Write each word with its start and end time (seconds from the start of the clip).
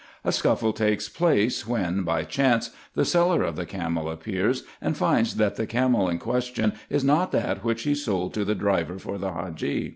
A 0.23 0.31
scuffle 0.31 0.73
takes 0.73 1.07
place, 1.09 1.67
when, 1.67 2.01
by 2.01 2.23
chance, 2.23 2.71
the 2.95 3.05
seller 3.05 3.43
of 3.43 3.55
the 3.55 3.67
camel 3.67 4.09
appears, 4.09 4.63
and 4.81 4.97
finds 4.97 5.35
that 5.35 5.57
the 5.57 5.67
camel 5.67 6.09
in 6.09 6.17
question 6.17 6.73
is 6.89 7.03
not 7.03 7.31
that 7.33 7.63
which 7.63 7.83
he 7.83 7.93
sold 7.93 8.33
to 8.33 8.43
the 8.43 8.55
driver 8.55 8.97
for 8.97 9.19
the 9.19 9.29
Hadgee. 9.31 9.89